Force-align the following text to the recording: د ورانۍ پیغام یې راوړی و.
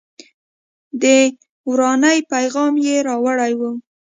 د 1.01 1.03
ورانۍ 1.69 2.17
پیغام 2.31 2.73
یې 2.85 2.95
راوړی 3.07 3.51
و. 3.59 3.61